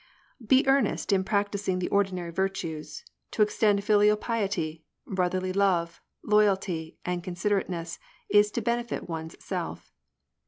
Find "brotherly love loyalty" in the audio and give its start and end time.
5.05-6.97